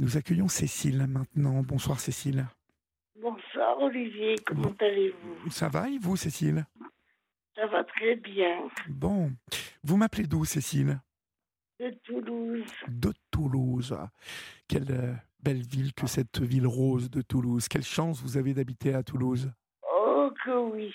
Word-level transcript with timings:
Nous 0.00 0.16
accueillons 0.16 0.46
Cécile 0.46 1.06
maintenant. 1.08 1.62
Bonsoir 1.62 1.98
Cécile. 1.98 2.46
Bonsoir 3.20 3.80
Olivier, 3.80 4.36
comment 4.46 4.72
allez-vous? 4.80 5.50
Ça 5.50 5.68
va 5.68 5.88
et 5.88 5.98
vous 5.98 6.14
Cécile? 6.16 6.64
Ça 7.56 7.66
va 7.66 7.82
très 7.82 8.14
bien. 8.14 8.68
Bon. 8.88 9.32
Vous 9.82 9.96
m'appelez 9.96 10.24
d'où 10.24 10.44
Cécile? 10.44 11.00
De 11.80 11.90
Toulouse. 12.04 12.70
De 12.86 13.12
Toulouse. 13.32 13.96
Quelle 14.68 14.90
euh, 14.92 15.14
belle 15.40 15.62
ville 15.62 15.92
que 15.92 16.06
cette 16.06 16.40
ville 16.40 16.66
rose 16.68 17.10
de 17.10 17.20
Toulouse. 17.20 17.66
Quelle 17.66 17.82
chance 17.84 18.20
vous 18.22 18.36
avez 18.36 18.54
d'habiter 18.54 18.94
à 18.94 19.02
Toulouse. 19.02 19.50
Oh 19.82 20.30
que 20.44 20.70
oui. 20.72 20.94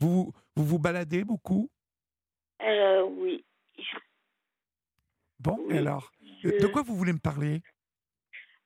Vous 0.00 0.30
vous, 0.56 0.64
vous 0.64 0.78
baladez 0.78 1.24
beaucoup? 1.24 1.70
Euh, 2.60 3.02
oui. 3.02 3.44
Bon, 5.38 5.58
Oui, 5.68 5.78
alors 5.78 6.12
De 6.42 6.66
quoi 6.66 6.82
vous 6.82 6.96
voulez 6.96 7.12
me 7.12 7.18
parler? 7.18 7.62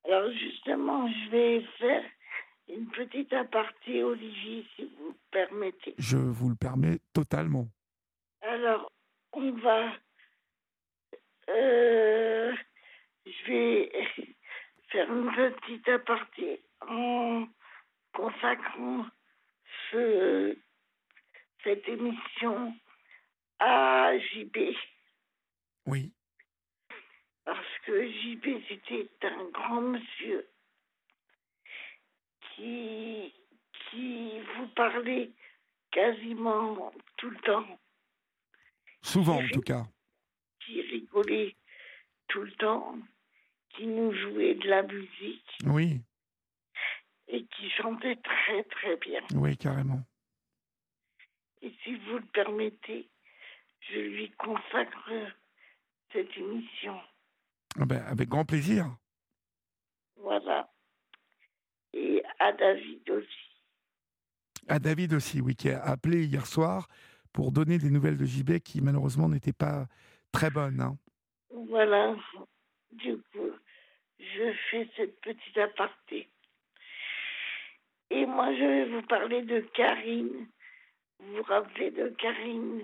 Alors 0.09 0.33
justement, 0.33 1.07
je 1.07 1.31
vais 1.31 1.61
faire 1.79 2.05
une 2.69 2.89
petite 2.89 3.33
aparté, 3.35 4.03
Olivier, 4.03 4.67
si 4.75 4.91
vous 4.97 5.09
le 5.09 5.17
permettez. 5.31 5.95
Je 5.99 6.17
vous 6.17 6.49
le 6.49 6.57
permets 6.57 6.99
totalement. 7.13 7.69
Alors, 8.41 8.91
on 9.33 9.53
va... 9.53 9.93
euh, 11.51 12.55
je 13.27 13.51
vais 13.51 13.93
faire 14.89 15.13
une 15.13 15.31
petite 15.35 15.89
aparté 15.89 16.63
en 16.81 17.47
consacrant 18.15 19.07
ce, 19.91 20.57
cette 21.65 21.87
émission 21.87 22.75
à 23.59 24.13
JB. 24.19 24.57
Oui. 25.87 26.13
Que 27.89 28.07
JB, 28.07 28.45
c'était 28.69 29.09
un 29.23 29.45
grand 29.49 29.81
monsieur 29.81 30.47
qui, 32.55 33.33
qui 33.91 34.41
vous 34.41 34.69
parlait 34.77 35.31
quasiment 35.91 36.93
tout 37.17 37.31
le 37.31 37.39
temps, 37.39 37.79
Souvent 39.01 39.43
en 39.43 39.49
tout 39.49 39.63
cas. 39.63 39.87
qui 40.67 40.83
rigolait 40.83 41.57
tout 42.29 42.43
le 42.43 42.53
temps, 42.57 42.99
qui 43.71 43.87
nous 43.87 44.13
jouait 44.13 44.57
de 44.57 44.69
la 44.69 44.83
musique 44.83 45.51
Oui, 45.65 46.03
et 47.29 47.43
qui 47.47 47.71
chantait 47.71 48.17
très 48.17 48.65
très 48.65 48.97
bien. 48.99 49.23
oui, 49.35 49.57
carrément. 49.57 50.03
Et 51.63 51.73
si 51.83 51.95
vous 51.97 52.19
le 52.19 52.27
permettez, 52.35 53.09
je 53.89 53.99
lui 53.99 54.31
consacre 54.33 55.11
cette 56.13 56.37
émission. 56.37 57.01
Ah 57.81 57.85
ben, 57.87 58.03
avec 58.07 58.29
grand 58.29 58.45
plaisir. 58.45 58.87
Voilà. 60.17 60.69
Et 61.93 62.23
à 62.39 62.53
David 62.53 63.09
aussi. 63.11 63.29
À 64.69 64.79
David 64.79 65.15
aussi, 65.15 65.41
oui, 65.41 65.55
qui 65.55 65.71
a 65.71 65.83
appelé 65.83 66.25
hier 66.27 66.47
soir 66.47 66.89
pour 67.33 67.53
donner 67.53 67.79
des 67.79 67.91
nouvelles 67.91 68.17
de 68.17 68.25
JB 68.25 68.59
qui 68.59 68.81
malheureusement 68.81 69.29
n'étaient 69.29 69.53
pas 69.53 69.87
très 70.33 70.51
bonnes. 70.51 70.81
hein. 70.81 70.97
Voilà. 71.69 72.15
Du 72.93 73.17
coup, 73.33 73.51
je 74.19 74.53
fais 74.71 74.89
cette 74.97 75.21
petite 75.21 75.57
aparté. 75.59 76.29
Et 78.11 78.27
moi, 78.27 78.53
je 78.55 78.61
vais 78.61 78.85
vous 78.87 79.03
parler 79.07 79.43
de 79.43 79.61
Karine. 79.75 80.49
Vous 81.21 81.37
vous 81.37 81.43
rappelez 81.43 81.91
de 81.91 82.09
Karine, 82.11 82.83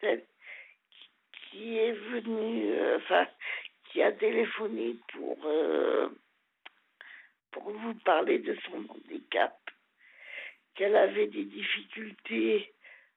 celle 0.00 0.24
qui 1.50 1.76
est 1.78 1.92
venue, 1.92 2.70
euh, 2.72 2.98
enfin, 2.98 3.26
qui 3.96 4.02
a 4.02 4.12
téléphoné 4.12 4.94
pour, 5.14 5.38
euh, 5.46 6.10
pour 7.50 7.70
vous 7.72 7.94
parler 8.04 8.38
de 8.40 8.54
son 8.66 8.84
handicap, 8.90 9.58
qu'elle 10.74 10.94
avait 10.94 11.28
des 11.28 11.46
difficultés 11.46 12.74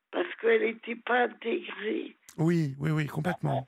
parce 0.10 0.34
qu'elle 0.40 0.62
n'était 0.62 0.96
pas 0.96 1.24
intégrée 1.24 2.16
Oui, 2.38 2.76
oui, 2.80 2.92
oui, 2.92 3.08
complètement. 3.08 3.68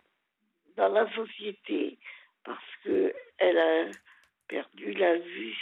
dans 0.77 0.87
la 0.87 1.13
société 1.13 1.99
parce 2.45 2.63
que 2.85 3.13
elle 3.39 3.57
a 3.57 3.91
perdu 4.47 4.93
la 4.93 5.17
vue. 5.17 5.57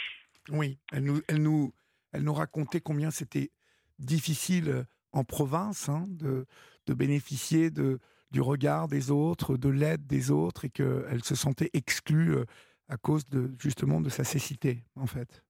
Oui, 0.50 0.78
elle 0.92 1.02
nous, 1.02 1.20
elle 1.26 1.42
nous, 1.42 1.74
elle 2.12 2.22
nous 2.22 2.32
racontait 2.32 2.80
combien 2.80 3.10
c'était 3.10 3.50
difficile 3.98 4.84
en 5.10 5.24
province 5.24 5.88
hein, 5.88 6.04
de, 6.06 6.46
de 6.86 6.94
bénéficier 6.94 7.70
de, 7.70 7.98
du 8.30 8.40
regard 8.40 8.88
des 8.88 9.10
autres, 9.10 9.56
de 9.56 9.68
l'aide 9.68 10.06
des 10.06 10.30
autres, 10.30 10.64
et 10.64 10.70
qu'elle 10.70 11.24
se 11.24 11.34
sentait 11.34 11.70
exclue 11.72 12.36
euh, 12.36 12.44
à 12.88 12.96
cause 12.96 13.24
de 13.26 13.50
justement 13.58 14.00
de 14.00 14.08
sa 14.08 14.24
cécité, 14.24 14.84
en 14.96 15.06
fait. 15.06 15.42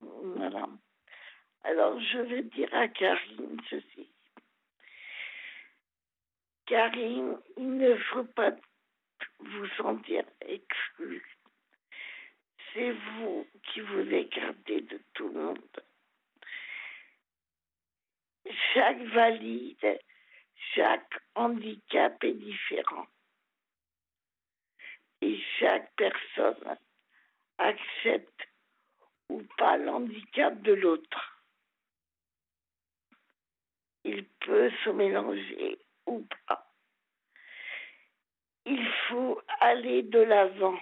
Voilà. 0.00 0.68
Alors 1.62 1.98
je 2.00 2.18
vais 2.18 2.42
dire 2.42 2.68
à 2.72 2.88
Karine 2.88 3.60
ceci. 3.70 4.08
Karine, 6.66 7.36
il 7.56 7.76
ne 7.76 7.96
faut 7.96 8.24
pas 8.24 8.52
vous 9.40 9.66
sentir 9.76 10.24
exclu. 10.40 11.22
C'est 12.72 12.90
vous 12.90 13.46
qui 13.62 13.80
vous 13.80 14.08
écartez 14.10 14.80
de 14.80 15.00
tout 15.12 15.28
le 15.28 15.40
monde. 15.40 15.84
Chaque 18.72 19.00
valide, 19.02 19.98
handicap 21.34 22.22
est 22.24 22.34
différent. 22.34 23.06
Et 25.20 25.40
chaque 25.58 25.92
personne 25.96 26.76
accepte 27.58 28.48
ou 29.28 29.42
pas 29.56 29.76
l'handicap 29.78 30.60
de 30.62 30.72
l'autre. 30.74 31.42
Il 34.04 34.26
peut 34.40 34.70
se 34.84 34.90
mélanger 34.90 35.78
ou 36.06 36.26
pas. 36.46 36.70
Il 38.66 38.86
faut 39.08 39.40
aller 39.60 40.02
de 40.02 40.20
l'avant, 40.20 40.78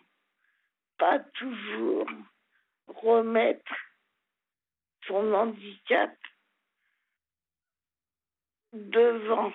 pas 0.98 1.19
toujours 1.19 2.08
remettre 2.86 3.74
son 5.06 5.32
handicap 5.32 6.16
devant, 8.72 9.52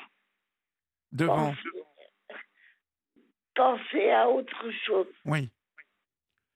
Devant, 1.11 1.53
penser, 3.55 4.11
à 4.11 4.29
autre 4.29 4.71
chose. 4.85 5.07
oui. 5.25 5.49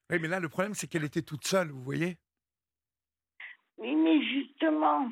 Oui, 0.10 0.20
mais 0.20 0.28
là, 0.28 0.42
le 0.42 0.50
problème, 0.50 0.74
c'est 0.74 0.88
qu'elle 0.88 1.06
était 1.06 1.22
toute 1.22 1.48
seule, 1.48 1.70
vous 1.70 1.84
voyez 1.84 2.18
Oui, 3.78 3.96
mais 3.96 4.22
justement, 4.22 5.10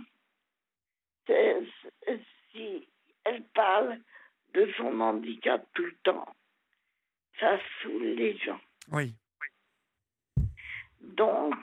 si 2.51 2.87
elle 3.23 3.43
parle 3.53 3.97
de 4.53 4.69
son 4.77 4.99
handicap 4.99 5.65
tout 5.73 5.85
le 5.85 5.95
temps, 6.03 6.27
ça 7.39 7.57
saoule 7.81 8.03
les 8.15 8.37
gens. 8.39 8.59
Oui, 8.91 9.15
Donc, 10.99 11.55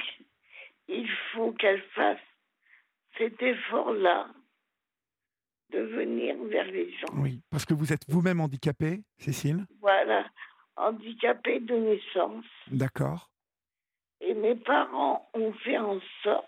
il 0.89 1.09
faut 1.33 1.53
qu'elle 1.53 1.83
fasse 1.91 2.21
cet 3.19 3.43
effort-là 3.43 4.29
de 5.71 5.81
venir 5.81 6.37
vers 6.45 6.67
les 6.67 6.91
gens. 6.99 7.09
oui. 7.15 7.41
Parce 7.51 7.65
que 7.65 7.75
vous 7.75 7.93
êtes 7.93 8.09
vous-même 8.09 8.41
handicapée, 8.41 9.03
Cécile 9.19 9.67
Voilà, 9.81 10.29
handicapée 10.77 11.61
de 11.61 11.75
naissance. 11.75 12.45
D'accord. 12.69 13.31
Et 14.21 14.35
mes 14.35 14.55
parents 14.55 15.29
ont 15.35 15.53
fait 15.53 15.79
en 15.79 16.01
sorte 16.23 16.47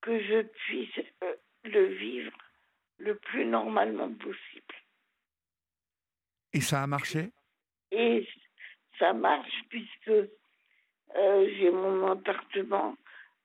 que 0.00 0.18
je 0.20 0.42
puisse 0.42 0.98
euh, 1.24 1.34
le 1.64 1.86
vivre 1.94 2.32
le 2.98 3.16
plus 3.16 3.44
normalement 3.44 4.08
possible. 4.14 4.74
Et 6.52 6.60
ça 6.60 6.82
a 6.82 6.86
marché? 6.86 7.30
Et 7.90 8.26
ça 8.98 9.12
marche 9.12 9.62
puisque 9.68 10.08
euh, 10.08 11.48
j'ai 11.58 11.70
mon 11.70 12.10
appartement 12.12 12.96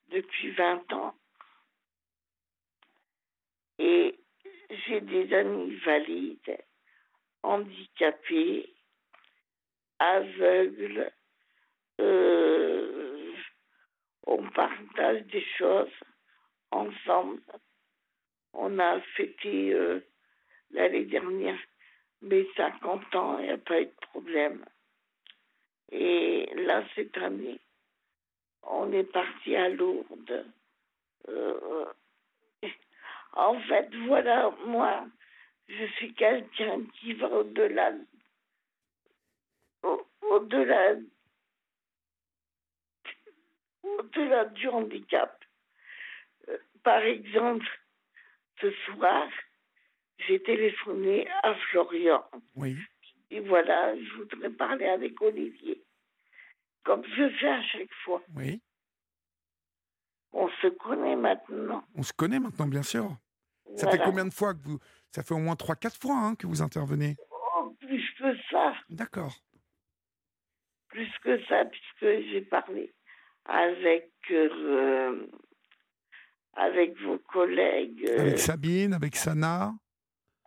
depuis 0.09 0.51
20 0.51 0.93
ans. 0.93 1.15
Et 3.79 4.20
j'ai 4.85 5.01
des 5.01 5.33
amis 5.33 5.75
valides, 5.77 6.57
handicapés, 7.43 8.73
aveugles. 9.99 11.11
euh, 11.99 13.33
on 14.25 14.49
partage 14.51 15.23
des 15.27 15.45
choses 15.57 15.89
ensemble. 16.71 17.41
On 18.53 18.79
a 18.79 18.99
fêté 19.15 19.73
euh, 19.73 19.99
l'année 20.71 21.05
dernière 21.05 21.57
mes 22.21 22.47
50 22.55 23.15
ans, 23.15 23.39
il 23.39 23.45
n'y 23.45 23.51
a 23.51 23.57
pas 23.57 23.81
eu 23.81 23.85
de 23.85 24.07
problème. 24.11 24.63
Et 25.91 26.49
là, 26.55 26.83
cette 26.95 27.17
année, 27.17 27.59
on 28.63 28.91
est 28.93 29.11
parti 29.11 29.55
à 29.55 29.69
Lourdes. 29.69 30.45
Euh, 31.29 31.85
en 33.33 33.59
fait, 33.61 33.89
voilà, 34.07 34.51
moi, 34.65 35.05
je 35.67 35.85
suis 35.97 36.13
quelqu'un 36.13 36.81
qui 36.99 37.13
va 37.13 37.27
au-delà, 37.29 37.93
au- 39.83 40.05
au-delà 40.21 40.95
au-delà 43.83 44.45
du 44.45 44.67
handicap. 44.67 45.43
Euh, 46.49 46.57
par 46.83 47.01
exemple, 47.01 47.65
ce 48.59 48.71
soir, 48.85 49.27
j'ai 50.19 50.41
téléphoné 50.41 51.27
à 51.43 51.55
Florian. 51.55 52.23
Oui. 52.55 52.75
Et 53.31 53.39
voilà, 53.39 53.95
je 53.97 54.13
voudrais 54.13 54.49
parler 54.51 54.85
avec 54.85 55.19
Olivier. 55.21 55.81
Comme 56.83 57.03
je 57.05 57.29
fais 57.29 57.49
à 57.49 57.63
chaque 57.63 57.93
fois. 58.03 58.21
Oui. 58.35 58.61
On 60.33 60.47
se 60.61 60.67
connaît 60.67 61.15
maintenant. 61.15 61.83
On 61.95 62.03
se 62.03 62.13
connaît 62.13 62.39
maintenant, 62.39 62.67
bien 62.67 62.83
sûr. 62.83 63.15
Ça 63.75 63.89
fait 63.89 63.99
combien 63.99 64.25
de 64.25 64.33
fois 64.33 64.53
que 64.53 64.61
vous. 64.63 64.79
Ça 65.11 65.23
fait 65.23 65.33
au 65.33 65.39
moins 65.39 65.55
3-4 65.55 65.99
fois 65.99 66.15
hein, 66.17 66.35
que 66.35 66.47
vous 66.47 66.61
intervenez? 66.61 67.15
Oh, 67.57 67.75
plus 67.79 68.05
que 68.17 68.35
ça, 68.49 68.73
D'accord. 68.89 69.33
plus 70.87 71.09
que 71.23 71.43
ça, 71.45 71.65
puisque 71.65 72.29
j'ai 72.31 72.41
parlé 72.41 72.93
avec, 73.45 74.11
euh, 74.31 75.25
avec 76.53 76.97
vos 77.01 77.17
collègues, 77.17 78.05
euh, 78.09 78.19
Avec 78.21 78.39
Sabine, 78.39 78.93
avec 78.93 79.15
Sana. 79.15 79.73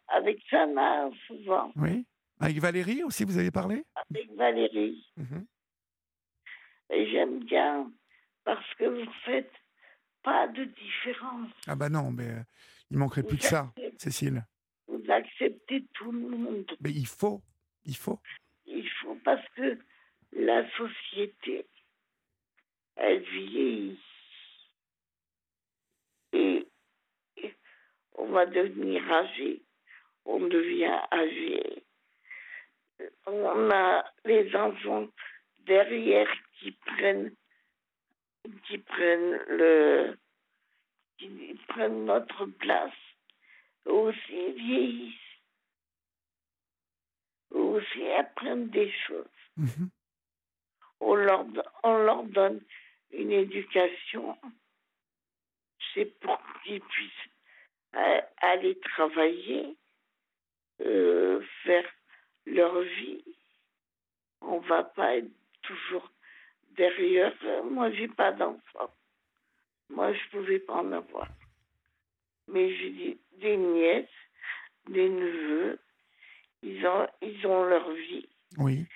avec 0.09 0.39
Sana 0.51 1.11
souvent, 1.27 1.73
Oui. 1.77 2.07
Avec 2.41 2.59
Valérie 2.59 3.03
aussi, 3.05 3.25
vous 3.25 3.39
avez 3.39 3.51
parlé? 3.51 3.85
Avec 4.11 4.31
Valérie. 4.35 5.07
Mhm. 5.17 5.47
Et 6.91 7.11
j'aime 7.11 7.45
bien 7.45 7.91
parce 8.45 8.75
que 8.75 8.85
vous 8.85 9.11
faites 9.25 9.53
pas 10.25 10.49
de 10.49 10.65
différence. 10.65 11.51
Ah 11.67 11.77
bah 11.77 11.89
non, 11.89 12.11
mais 12.11 12.29
euh, 12.29 12.43
il 12.91 12.99
manquerait 12.99 13.23
plus 13.23 13.37
que 13.37 13.45
ça, 13.45 13.73
Cécile. 13.99 14.45
Vous 14.89 15.03
acceptez 15.09 15.85
tout 15.93 16.11
le 16.11 16.29
monde. 16.29 16.77
Mais 16.81 16.91
il 16.91 17.07
faut, 17.07 17.43
il 17.85 17.97
faut. 17.97 18.19
Il 18.67 18.89
faut 19.01 19.17
parce 19.25 19.47
que 19.51 19.79
la 20.33 20.69
société, 20.77 21.67
elle 22.97 23.23
vieillit. 23.23 24.01
Et, 26.33 26.67
et 27.37 27.55
on 28.17 28.29
va 28.29 28.47
devenir 28.47 29.09
âgé. 29.13 29.63
On 30.25 30.41
devient 30.41 31.01
âgé. 31.13 31.85
On 33.27 33.71
a 33.71 34.05
les 34.25 34.55
enfants 34.57 35.07
derrière 35.67 36.29
qui 36.59 36.73
prennent 36.73 37.33
qui 38.67 38.79
prennent 38.79 39.39
le 39.49 40.19
qui 41.19 41.59
prennent 41.69 42.05
notre 42.07 42.47
place 42.47 42.93
aussi 43.87 44.53
vieillissent 44.53 45.15
aussi 47.51 48.07
apprennent 48.13 48.69
des 48.71 48.93
choses 49.07 49.27
Mhm. 49.57 49.91
on 51.01 51.15
leur, 51.15 51.47
on 51.83 51.99
leur 51.99 52.25
donne 52.25 52.61
une 53.13 53.31
éducation, 53.33 54.37
c'est 55.93 56.07
pour 56.21 56.41
qu'ils 56.65 56.81
puissent 56.81 57.31
euh, 57.97 58.21
aller 58.39 58.79
travailler, 58.81 59.77
euh, 60.81 61.41
faire 61.63 61.89
leur 62.47 62.81
vie. 62.81 63.25
On 64.41 64.59
va 64.61 64.85
pas 64.85 65.17
être 65.17 65.31
toujours 65.63 66.11
derrière. 66.77 67.35
euh, 67.45 67.63
Moi, 67.65 67.91
j'ai 67.93 68.09
pas 68.09 68.33
d'enfant. 68.33 68.91
Moi, 69.91 70.13
je 70.13 70.29
pouvais 70.31 70.59
pas 70.61 70.75
en 70.75 70.93
avoir. 70.93 71.29
Mais 72.49 72.75
j'ai 72.77 72.91
des, 72.91 73.19
des 73.39 73.57
nièces, 73.57 74.09
des 74.89 75.09
neveux. 75.09 75.79
Ils 76.63 76.87
ont, 76.87 77.07
ils 77.23 77.47
ont 77.47 77.65
leur 77.65 77.91
vie 77.93 78.29
Oui. 78.59 78.87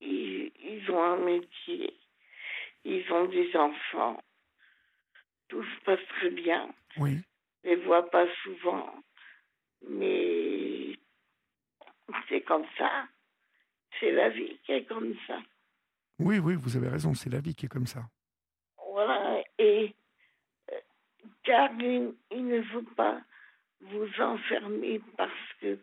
ils, 0.00 0.50
ils 0.62 0.90
ont 0.90 1.02
un 1.02 1.16
métier, 1.18 1.96
ils 2.84 3.10
ont 3.12 3.26
des 3.26 3.54
enfants, 3.56 4.20
tout 5.48 5.62
se 5.62 5.80
passe 5.84 6.04
très 6.18 6.30
bien. 6.30 6.68
Oui. 6.96 7.18
Je 7.62 7.70
les 7.70 7.76
vois 7.76 8.10
pas 8.10 8.26
souvent, 8.42 8.92
mais 9.88 10.98
c'est 12.28 12.42
comme 12.42 12.66
ça. 12.76 13.06
C'est 14.00 14.10
la 14.10 14.28
vie 14.30 14.58
qui 14.66 14.72
est 14.72 14.84
comme 14.84 15.14
ça. 15.28 15.40
Oui, 16.18 16.38
oui, 16.38 16.54
vous 16.54 16.76
avez 16.76 16.88
raison, 16.88 17.14
c'est 17.14 17.30
la 17.30 17.40
vie 17.40 17.54
qui 17.54 17.66
est 17.66 17.68
comme 17.68 17.86
ça. 17.86 18.04
Voilà. 18.92 19.42
Et 19.58 19.94
euh, 20.72 20.80
car 21.42 21.70
il, 21.80 22.14
il 22.30 22.46
ne 22.46 22.62
faut 22.62 22.82
pas 22.82 23.20
vous 23.80 24.08
enfermer 24.20 25.00
parce 25.16 25.52
que 25.60 25.78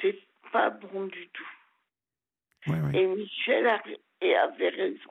c'est 0.00 0.18
pas 0.52 0.70
bon 0.70 1.06
du 1.06 1.28
tout. 1.28 1.48
Et 2.94 3.06
Michel 3.06 3.66
a- 3.66 3.82
et 4.20 4.36
avait 4.36 4.68
raison. 4.70 5.10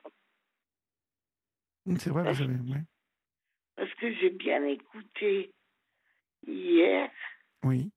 C'est 1.98 2.10
vrai, 2.10 2.32
vous 2.32 2.42
avez. 2.42 2.54
ouais. 2.54 2.82
Parce 3.76 3.92
que 3.94 4.12
j'ai 4.14 4.30
bien 4.30 4.64
écouté 4.64 5.52
hier 6.46 7.10
Oui. 7.64 7.90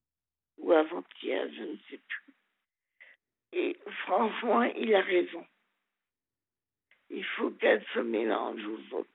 ou 0.58 0.72
avant-hier, 0.72 1.48
je 1.54 1.62
ne 1.64 1.78
sais 1.90 1.98
plus. 2.08 2.34
Et 3.52 3.78
franchement, 4.06 4.64
il 4.64 4.96
a 4.96 5.02
raison. 5.02 5.46
Il 7.10 7.26
faut 7.38 7.52
qu'elle 7.52 7.84
se 7.94 8.00
mélange 8.00 8.62
aux 8.66 8.96
autres. 8.98 9.10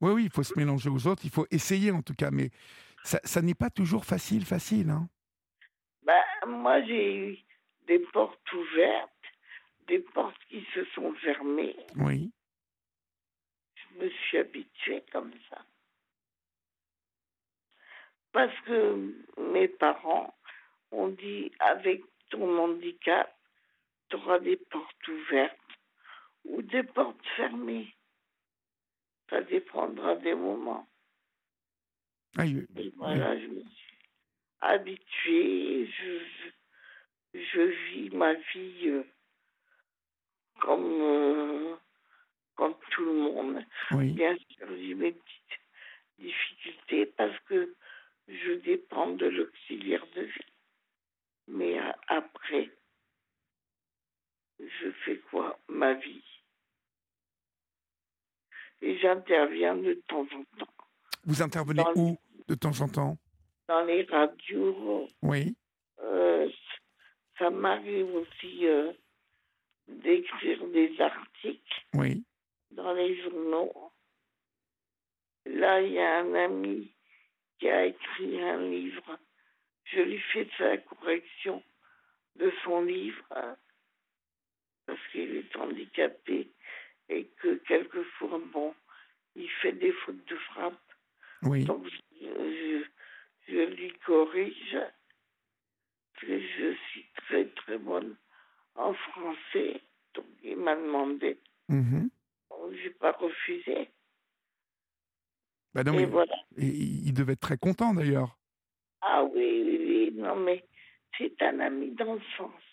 Oui, 0.00 0.12
oui, 0.12 0.24
il 0.24 0.30
faut 0.30 0.42
se 0.42 0.56
mélanger 0.56 0.90
aux 0.90 1.06
autres, 1.06 1.22
il 1.24 1.30
faut 1.30 1.46
essayer 1.50 1.90
en 1.90 2.02
tout 2.02 2.14
cas, 2.14 2.30
mais 2.30 2.50
ça, 3.02 3.18
ça 3.24 3.42
n'est 3.42 3.54
pas 3.54 3.70
toujours 3.70 4.04
facile, 4.04 4.44
facile. 4.44 4.90
Hein. 4.90 5.08
Ben, 6.02 6.22
moi, 6.46 6.82
j'ai 6.84 7.16
eu 7.16 7.38
des 7.86 7.98
portes 7.98 8.52
ouvertes, 8.52 9.10
des 9.88 9.98
portes 9.98 10.38
qui 10.48 10.64
se 10.74 10.84
sont 10.94 11.12
fermées. 11.14 11.76
Oui. 11.96 12.30
Je 13.74 14.04
me 14.04 14.10
suis 14.10 14.38
habituée 14.38 15.02
comme 15.10 15.32
ça. 15.50 15.64
Parce 18.32 18.54
que 18.66 19.14
mes 19.52 19.68
parents 19.68 20.34
ont 20.92 21.08
dit, 21.08 21.50
avec 21.58 22.02
ton 22.30 22.58
handicap, 22.58 23.34
tu 24.08 24.16
auras 24.16 24.38
des 24.38 24.56
portes 24.56 25.08
ouvertes 25.08 25.56
ou 26.44 26.62
des 26.62 26.82
portes 26.82 27.24
fermées. 27.36 27.94
Ça 29.30 29.42
dépendra 29.42 30.16
des 30.16 30.34
moments. 30.34 30.88
Ah, 32.36 32.46
il- 32.46 32.66
Et 32.76 32.90
voilà, 32.96 33.38
je 33.38 33.46
me 33.46 33.60
suis 33.62 33.98
habituée. 34.60 35.86
Je, 35.86 36.18
je, 37.34 37.40
je 37.40 37.60
vis 37.60 38.10
ma 38.10 38.34
vie 38.34 38.88
euh, 38.88 39.04
comme, 40.60 41.00
euh, 41.02 41.76
comme 42.56 42.74
tout 42.90 43.04
le 43.04 43.12
monde. 43.14 43.64
oui. 43.92 44.12
Bien 44.12 44.36
sûr, 44.50 44.66
j'ai 44.76 44.94
mes 44.94 45.12
petites 45.12 45.60
difficultés 46.18 47.06
parce 47.06 47.38
que 47.40 47.74
je 48.28 48.52
dépends 48.52 49.10
de 49.12 49.26
l'auxiliaire 49.26 50.06
de 50.14 50.22
vie. 50.22 50.52
Mais 51.48 51.78
euh, 51.80 51.92
après, 52.08 52.70
je 54.58 54.90
fais 55.04 55.18
quoi? 55.30 55.58
Ma 55.68 55.94
vie. 55.94 56.22
Et 58.80 58.96
j'interviens 58.98 59.76
de 59.76 59.94
temps 60.06 60.26
en 60.32 60.44
temps 60.58 60.72
Vous 61.24 61.42
intervenez 61.42 61.82
Dans 61.82 61.92
où 61.96 62.18
de 62.46 62.54
temps 62.54 62.80
en 62.80 62.88
temps? 62.88 63.18
Dans 63.68 63.84
les 63.84 64.04
radios. 64.04 65.08
Oui. 65.22 65.56
Euh, 66.00 66.48
ça 67.38 67.50
m'arrive 67.50 68.14
aussi 68.14 68.66
euh, 68.66 68.92
d'écrire 69.88 70.64
des 70.68 70.98
articles 71.00 71.84
Oui. 71.94 72.24
dans 72.70 72.92
les 72.92 73.20
journaux. 73.22 73.92
Là, 75.44 75.80
il 75.82 75.92
y 75.92 75.98
a 75.98 76.20
un 76.20 76.34
ami 76.34 76.92
qui 77.58 77.68
a 77.68 77.86
écrit 77.86 78.40
un 78.42 78.62
livre. 78.68 79.18
Je 79.84 80.00
lui 80.00 80.20
fais 80.32 80.48
sa 80.56 80.76
correction 80.78 81.62
de 82.36 82.52
son 82.62 82.82
livre 82.82 83.24
parce 84.88 85.06
qu'il 85.12 85.36
est 85.36 85.56
handicapé 85.56 86.48
et 87.10 87.26
que 87.40 87.56
quelquefois, 87.68 88.40
bon, 88.52 88.74
il 89.36 89.48
fait 89.62 89.72
des 89.72 89.92
fautes 89.92 90.24
de 90.26 90.36
frappe. 90.36 90.80
Oui. 91.42 91.64
Donc, 91.64 91.86
je, 91.86 92.26
je- 92.26 92.84
je 93.52 93.60
lui 93.76 93.92
corrige. 94.06 94.78
Que 96.20 96.40
je 96.40 96.74
suis 96.90 97.06
très, 97.14 97.44
très 97.50 97.78
bonne 97.78 98.16
en 98.74 98.92
français. 98.94 99.80
Donc, 100.14 100.26
il 100.42 100.56
m'a 100.56 100.74
demandé. 100.74 101.38
Mhm. 101.68 102.10
Donc, 102.50 102.72
j'ai 102.82 102.90
pas 102.90 103.12
refusé. 103.12 103.88
Bah 105.74 105.84
non, 105.84 105.92
Et 105.92 105.98
mais- 105.98 106.06
voilà. 106.06 106.34
et 106.56 106.64
il 106.66 107.12
devait 107.12 107.34
être 107.34 107.40
très 107.40 107.58
content 107.58 107.94
d'ailleurs. 107.94 108.36
Ah 109.02 109.22
oui, 109.22 109.62
oui, 109.64 109.76
oui. 109.86 110.10
Non, 110.14 110.34
mais 110.36 110.64
c'est 111.16 111.40
un 111.42 111.60
ami 111.60 111.90
d'enfance. 111.92 112.67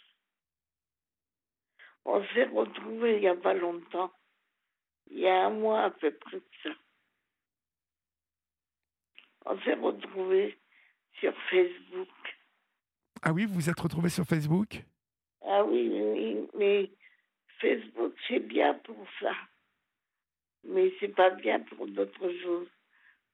On 2.06 2.24
s'est 2.34 2.46
retrouvés 2.46 3.16
il 3.16 3.22
n'y 3.22 3.28
a 3.28 3.36
pas 3.36 3.54
longtemps. 3.54 4.12
Il 5.10 5.20
y 5.20 5.28
a 5.28 5.48
un 5.48 5.50
mois 5.50 5.84
à 5.84 5.90
peu 5.92 6.12
près 6.12 6.38
de 6.38 6.44
ça. 6.64 6.70
On 9.46 9.60
s'est 9.62 9.74
retrouvés 9.74 10.58
sur 11.20 11.34
Facebook. 11.50 12.10
Ah 13.22 13.34
oui, 13.34 13.46
vous 13.46 13.56
vous 13.56 13.70
êtes 13.70 13.80
retrouvé 13.80 14.10
sur 14.10 14.26
Facebook? 14.26 14.84
Ah 15.42 15.64
oui, 15.64 15.90
oui, 15.92 16.48
mais 16.56 16.92
Facebook, 17.60 18.14
c'est 18.28 18.40
bien 18.40 18.76
pour 18.76 19.08
ça. 19.20 19.34
Mais 20.64 20.92
c'est 21.00 21.16
pas 21.16 21.30
bien 21.30 21.60
pour 21.62 21.88
d'autres 21.88 22.32
choses, 22.42 22.70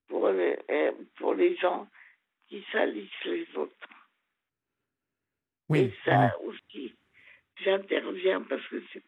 pour 0.07 0.29
les, 0.29 0.59
euh, 0.69 0.91
pour 1.17 1.33
les 1.33 1.55
gens 1.57 1.87
qui 2.47 2.63
salissent 2.71 3.23
les 3.25 3.47
autres. 3.55 3.89
Oui. 5.69 5.79
Et 5.79 5.93
ça 6.03 6.37
aussi, 6.41 6.93
j'interviens 7.63 8.41
parce 8.43 8.65
que 8.67 8.81
c'est 8.93 9.03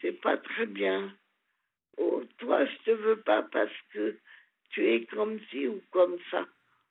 c'est 0.00 0.12
pas 0.20 0.36
très 0.38 0.66
bien. 0.66 1.14
Oh, 1.98 2.22
toi, 2.38 2.64
je 2.64 2.76
te 2.84 2.90
veux 2.90 3.20
pas 3.20 3.42
parce 3.42 3.72
que 3.92 4.18
tu 4.70 4.86
es 4.86 5.04
comme 5.06 5.38
ci 5.50 5.66
ou 5.68 5.82
comme 5.90 6.16
ça. 6.30 6.46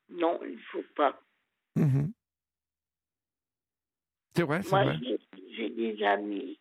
Non, 0.09 0.39
il 0.43 0.59
faut 0.71 0.85
pas. 0.95 1.19
Mhm. 1.75 2.11
C'est 4.35 4.43
vrai, 4.43 4.61
c'est 4.61 4.69
Moi, 4.69 4.83
vrai. 4.83 4.97
j'ai- 5.01 5.19
j'ai 5.55 5.69
des 5.69 6.03
amis. 6.03 6.59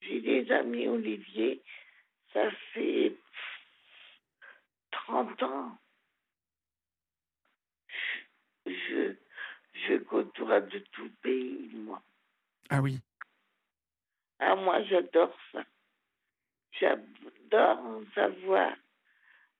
J'ai 0.00 0.20
des 0.20 0.50
amis, 0.50 0.88
Olivier. 0.88 1.62
Ça 2.32 2.50
fait 2.72 3.16
30 4.90 5.42
ans. 5.42 5.78
Je, 8.66 9.14
je 9.86 9.96
côtoie 9.98 10.60
de 10.60 10.78
tout 10.92 11.10
pays, 11.22 11.70
moi. 11.74 12.02
Ah 12.70 12.80
oui. 12.80 13.00
Ah, 14.40 14.56
moi, 14.56 14.82
j'adore 14.84 15.36
ça. 15.52 15.64
J'adore 16.80 18.02
savoir 18.14 18.72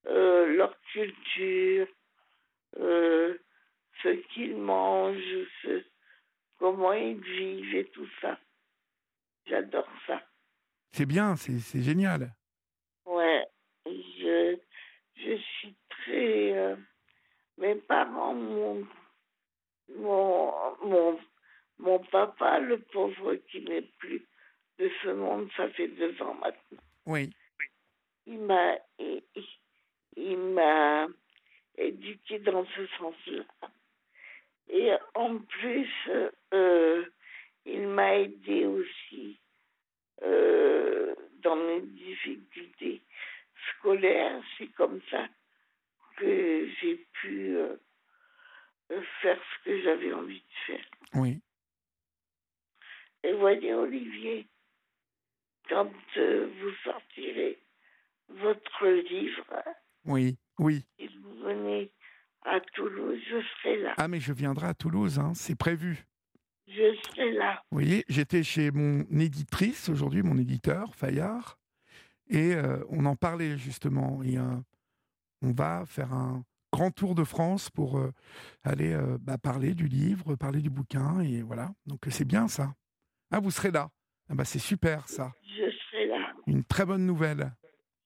euh, 0.07 0.47
leur 0.57 0.75
culture, 0.93 1.87
euh, 2.79 3.37
ce 4.03 4.09
qu'ils 4.33 4.57
mangent, 4.57 5.47
ce- 5.63 5.85
comment 6.59 6.93
ils 6.95 7.21
vivent 7.21 7.75
et 7.75 7.85
tout 7.91 8.09
ça. 8.21 8.39
J'adore 9.47 9.89
ça. 10.07 10.23
C'est 10.93 11.07
bien, 11.07 11.37
c'est 11.37 11.59
c'est 11.59 11.83
génial. 11.83 12.33
Ouais, 13.05 13.47
je, 13.87 14.57
je 15.17 15.37
suis 15.37 15.75
très. 15.91 16.53
euh, 16.57 16.77
mes 17.59 17.75
parents, 17.75 18.35
mon, 18.35 18.87
mon, 19.97 20.53
mon, 20.87 21.21
mon 21.79 21.99
papa, 21.99 22.59
le 22.61 22.79
pauvre 22.81 23.35
qui 23.51 23.61
n'est 23.63 23.83
plus 23.99 24.27
de 24.81 24.91
ce 25.03 25.09
monde, 25.11 25.49
ça 25.57 25.69
fait 25.71 25.89
deux 25.89 26.21
ans 26.23 26.35
maintenant. 26.35 26.83
Oui. 27.07 27.31
Il 28.27 28.39
m'a, 28.41 28.77
il, 30.17 30.39
m'a 30.39 31.07
éduqué 31.77 32.39
dans 32.39 32.65
ce 32.65 32.87
sens-là. 32.99 33.45
Et 34.69 34.93
en 35.15 35.39
plus, 35.39 35.91
euh, 36.55 37.05
il 37.67 37.89
m'a 37.89 38.17
aidé 38.19 38.67
aussi 38.67 39.39
euh, 40.23 41.15
dans 41.43 41.57
mes 41.57 41.81
difficultés 41.83 43.03
scolaires. 43.71 44.43
C'est 44.57 44.73
comme 44.75 45.01
ça 45.11 45.27
que 46.17 46.69
j'ai 46.81 46.97
pu 47.21 47.57
euh, 47.57 47.77
faire 49.21 49.41
ce 49.41 49.65
que 49.65 49.83
j'avais 49.83 50.13
envie 50.13 50.41
de 50.41 50.73
faire. 50.73 50.85
Oui. 51.15 51.41
Et 53.23 53.33
voyez, 53.33 53.75
Olivier, 53.75 54.47
quand 55.71 55.91
euh, 56.19 56.51
vous 56.61 56.71
sortirez 56.85 57.59
votre 58.29 58.87
livre, 58.87 59.47
Oui. 60.05 60.37
Oui. 60.59 60.85
et 60.99 61.09
vous 61.09 61.43
venez 61.45 61.91
à 62.45 62.61
Toulouse, 62.75 63.19
je 63.31 63.41
serai 63.41 63.81
là. 63.83 63.95
Ah, 63.97 64.09
mais 64.09 64.21
je 64.21 64.33
viendrai 64.33 64.67
à 64.67 64.75
Toulouse, 64.75 65.19
hein, 65.19 65.33
c'est 65.35 65.55
prévu. 65.57 66.05
Je 66.67 66.95
serai 67.09 67.33
là. 67.33 67.63
Vous 67.71 67.79
voyez, 67.79 68.05
j'étais 68.09 68.43
chez 68.43 68.71
mon 68.71 69.05
éditrice 69.19 69.89
aujourd'hui, 69.89 70.23
mon 70.23 70.37
éditeur, 70.39 70.95
Fayard, 70.95 71.59
et 72.29 72.55
euh, 72.55 72.85
on 72.91 73.07
en 73.07 73.17
parlait 73.17 73.57
justement. 73.57 74.23
Et 74.23 74.39
euh, 74.39 74.57
on 75.43 75.53
va 75.53 75.85
faire 75.87 76.13
un 76.13 76.45
grand 76.73 76.91
tour 76.91 77.15
de 77.15 77.25
France 77.25 77.71
pour 77.71 77.99
euh, 77.99 78.13
aller 78.63 78.93
euh, 78.93 79.19
bah, 79.21 79.39
parler 79.39 79.75
du 79.75 79.89
livre, 79.89 80.37
parler 80.37 80.61
du 80.61 80.71
bouquin, 80.71 81.21
et 81.21 81.43
voilà. 81.43 81.71
Donc 81.87 82.01
c'est 82.11 82.25
bien 82.27 82.49
ça. 82.49 82.75
Ah, 83.31 83.41
vous 83.41 83.51
serez 83.51 83.71
là. 83.71 83.91
Ah 84.29 84.35
bah, 84.35 84.45
c'est 84.45 84.61
super 84.61 85.09
ça. 85.09 85.33
Une 86.47 86.65
très 86.65 86.85
bonne 86.85 87.07
nouvelle. 87.07 87.53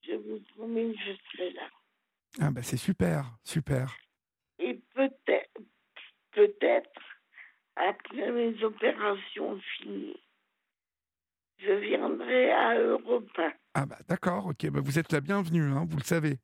Je 0.02 0.12
vous 0.14 0.40
promets, 0.54 0.94
je 0.94 1.12
serai 1.32 1.50
là. 1.52 1.68
Ah 2.40 2.50
bah, 2.50 2.62
c'est 2.62 2.76
super, 2.76 3.36
super. 3.44 3.96
Et 4.58 4.74
peut-être, 4.94 5.60
peut-être, 6.32 7.00
après 7.76 8.30
mes 8.30 8.62
opérations 8.62 9.60
finies, 9.76 10.20
je 11.58 11.72
viendrai 11.72 12.50
à 12.52 12.78
Europa. 12.78 13.52
Ah 13.74 13.86
bah 13.86 13.98
d'accord, 14.08 14.46
ok, 14.46 14.70
bah, 14.70 14.80
vous 14.82 14.98
êtes 14.98 15.12
la 15.12 15.20
bienvenue, 15.20 15.64
hein, 15.70 15.84
vous 15.88 15.96
le 15.96 16.04
savez. 16.04 16.38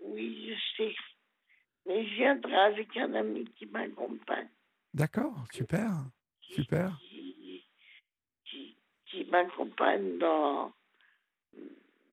Oui, 0.00 0.48
je 0.48 0.76
sais. 0.76 0.94
Mais 1.86 2.06
je 2.06 2.14
viendrai 2.14 2.54
avec 2.54 2.96
un 2.96 3.14
ami 3.14 3.44
qui 3.56 3.66
m'accompagne. 3.66 4.48
D'accord, 4.94 5.46
super, 5.52 5.90
super. 6.40 6.98
Qui, 9.10 9.24
m'accompagne 9.24 10.18
dans, 10.18 10.72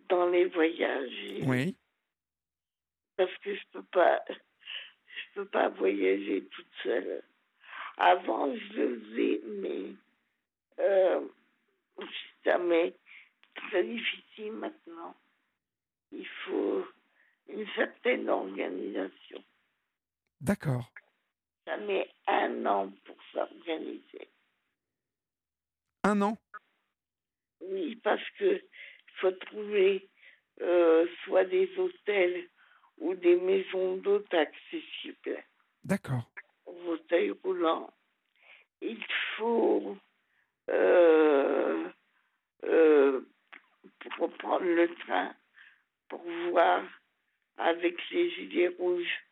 dans 0.10 0.30
les 0.30 0.46
voyages. 0.46 1.44
Oui, 1.44 1.76
Parce 3.16 3.36
que 3.38 3.54
je 3.56 3.62
peux 3.72 3.84
pas, 3.84 4.24
je 4.30 5.34
peux 5.36 5.46
pas 5.46 5.70
voyager 5.70 6.44
toute 6.46 6.72
seule. 6.84 7.22
Avant, 7.98 8.54
je 8.56 8.74
le 8.74 9.00
faisais, 9.00 9.42
mais 9.46 9.94
euh, 10.80 11.22
ça 12.44 12.58
m'est 12.58 12.96
très 13.56 13.84
difficile 13.84 14.54
maintenant. 14.54 15.16
Il 16.12 16.28
faut 16.46 16.86
une 17.50 17.66
certaine 17.76 18.30
organisation. 18.30 19.44
d'accord. 20.42 20.92
Ça 21.66 21.76
met 21.78 22.10
un 22.28 22.66
an 22.66 22.92
pour 23.04 23.18
s'organiser. 23.34 24.30
Un 26.04 26.22
an? 26.22 26.38
Oui, 27.68 27.96
parce 28.04 28.28
que 28.38 28.62
faut 29.20 29.32
trouver 29.32 30.08
euh, 30.62 31.08
soit 31.24 31.46
des 31.46 31.70
hôtels 31.78 32.48
ou 32.98 33.14
des 33.16 33.36
maisons 33.36 33.98
d'hôtes 33.98 34.34
accessibles. 34.34 35.44
D'accord. 35.84 36.30
fauteuil 36.66 37.32
roulant. 37.44 37.94
Il 38.82 39.04
faut, 39.36 39.98
euh, 40.70 41.90
euh, 42.64 43.22
pour 44.18 44.32
prendre 44.38 44.66
le 44.66 44.88
train, 44.96 45.36
pour 46.10 46.22
voir 46.50 46.84
avec 47.58 47.98
les 48.12 48.30
gilets 48.32 48.68
rouges 48.80 49.24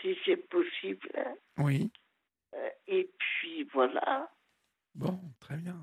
si 0.00 0.16
c'est 0.24 0.36
possible. 0.48 1.10
Oui. 1.58 1.90
Euh, 2.54 2.70
Et 2.86 3.10
puis 3.18 3.64
voilà. 3.72 4.30
Bon, 4.94 5.18
très 5.40 5.56
bien. 5.56 5.76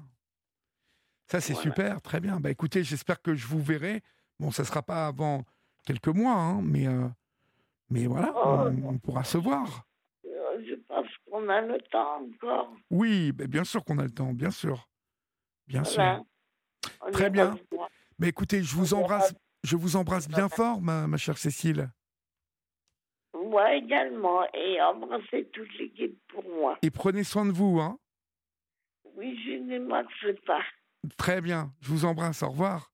Ça, 1.27 1.41
c'est 1.41 1.53
Voilà. 1.53 1.69
super, 1.69 2.01
très 2.01 2.19
bien. 2.19 2.39
Bah, 2.39 2.49
écoutez, 2.49 2.83
j'espère 2.83 3.21
que 3.21 3.35
je 3.35 3.47
vous 3.47 3.61
verrai. 3.61 4.01
Bon, 4.39 4.51
ça 4.51 4.63
ne 4.63 4.67
sera 4.67 4.81
pas 4.81 5.07
avant 5.07 5.43
quelques 5.85 6.07
mois, 6.07 6.33
hein, 6.35 6.61
mais, 6.61 6.87
euh, 6.87 7.07
mais 7.89 8.07
voilà, 8.07 8.31
Oh. 8.35 8.69
on, 8.71 8.89
on 8.89 8.97
pourra 8.97 9.23
se 9.23 9.37
voir. 9.37 9.83
Euh, 10.25 10.63
Je 10.67 10.75
pense 10.87 11.07
qu'on 11.29 11.49
a 11.49 11.61
le 11.61 11.77
temps 11.91 12.21
encore. 12.21 12.73
Oui, 12.89 13.31
bah, 13.33 13.45
bien 13.47 13.63
sûr 13.63 13.83
qu'on 13.83 13.97
a 13.99 14.03
le 14.03 14.11
temps, 14.11 14.33
bien 14.33 14.51
sûr. 14.51 14.87
Bien 15.67 15.81
Voilà. 15.83 16.15
sûr. 16.17 16.25
On 17.01 17.11
Très 17.11 17.29
bien. 17.29 17.57
Mais 18.19 18.29
écoutez, 18.29 18.63
je 18.63 18.73
vous 18.75 18.93
embrasse, 18.93 19.33
je 19.63 19.75
vous 19.75 19.95
embrasse 19.97 20.27
bien 20.29 20.47
fort, 20.49 20.81
ma, 20.81 21.07
ma 21.07 21.17
chère 21.17 21.37
Cécile. 21.37 21.89
Moi 23.33 23.75
également. 23.75 24.41
Et 24.53 24.81
embrasser 24.81 25.49
toute 25.53 25.71
l'équipe 25.77 26.17
pour 26.29 26.43
moi. 26.43 26.77
Et 26.81 26.89
prenez 26.89 27.23
soin 27.23 27.45
de 27.45 27.51
vous, 27.51 27.79
hein. 27.79 27.99
Oui, 29.15 29.37
je 29.45 29.51
ne 29.51 29.79
manquerai 29.85 30.33
pas. 30.45 30.61
Très 31.17 31.41
bien. 31.41 31.73
Je 31.81 31.89
vous 31.89 32.05
embrasse. 32.05 32.43
Au 32.43 32.49
revoir. 32.49 32.91